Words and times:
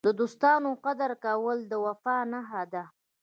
د 0.07 0.07
دوستانو 0.19 0.69
قدر 0.85 1.11
کول 1.25 1.57
د 1.71 1.73
وفا 1.85 2.17
نښه 2.31 2.63
ده. 2.73 2.83